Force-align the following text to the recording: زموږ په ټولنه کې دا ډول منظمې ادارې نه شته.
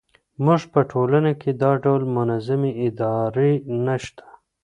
زموږ 0.37 0.61
په 0.73 0.81
ټولنه 0.91 1.31
کې 1.41 1.51
دا 1.61 1.71
ډول 1.83 2.01
منظمې 2.15 2.71
ادارې 2.87 3.51
نه 3.85 3.95
شته. 4.03 4.25